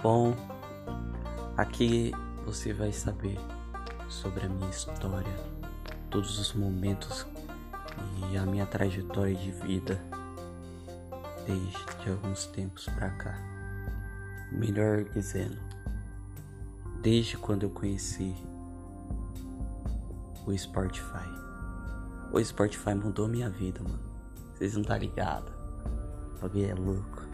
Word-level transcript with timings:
Bom, 0.00 0.32
aqui 1.56 2.12
você 2.44 2.72
vai 2.72 2.92
saber 2.92 3.36
sobre 4.08 4.46
a 4.46 4.48
minha 4.48 4.70
história, 4.70 5.34
todos 6.08 6.38
os 6.38 6.54
momentos 6.54 7.26
e 8.30 8.36
a 8.36 8.46
minha 8.46 8.64
trajetória 8.64 9.34
de 9.34 9.50
vida 9.50 10.00
desde 11.44 12.10
alguns 12.10 12.46
tempos 12.46 12.84
pra 12.90 13.10
cá. 13.10 13.36
Melhor 14.52 15.02
dizendo, 15.02 15.58
desde 17.02 17.36
quando 17.36 17.64
eu 17.64 17.70
conheci 17.70 18.36
o 20.46 20.56
Spotify. 20.56 21.28
O 22.32 22.40
Spotify 22.44 22.94
mudou 22.94 23.26
minha 23.26 23.50
vida, 23.50 23.82
mano. 23.82 23.98
Vocês 24.54 24.76
não 24.76 24.84
tá 24.84 24.96
ligado? 24.96 25.52
O 26.40 26.58
é 26.58 26.72
louco. 26.72 27.27